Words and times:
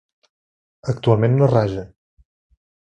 Actualment 0.95 1.37
no 1.43 1.53
raja. 1.53 1.87